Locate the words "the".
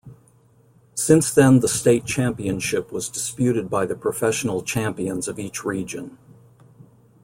1.59-1.67, 3.85-3.93